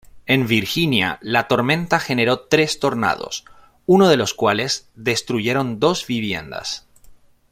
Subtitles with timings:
[0.25, 3.45] En Virginia, la tormenta generó tres tornados,
[3.85, 6.87] uno de los cuales destruyeron dos viviendas.